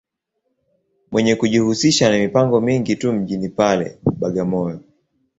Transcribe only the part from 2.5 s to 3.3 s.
mingi tu